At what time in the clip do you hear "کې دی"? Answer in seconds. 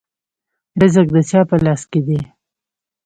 1.91-2.19